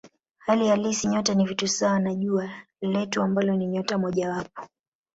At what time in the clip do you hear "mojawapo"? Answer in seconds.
3.97-4.61